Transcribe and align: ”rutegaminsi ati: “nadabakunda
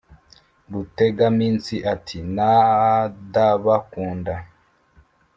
”rutegaminsi 0.71 1.75
ati: 1.93 2.17
“nadabakunda 2.35 4.33